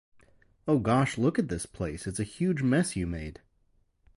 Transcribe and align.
Oh 0.67 0.79
gosh, 0.79 1.19
look 1.19 1.37
at 1.37 1.47
this 1.47 1.67
place, 1.67 2.07
it's 2.07 2.19
a 2.19 2.23
huge 2.23 2.63
mess 2.63 2.95
you 2.95 3.05
made. 3.05 3.39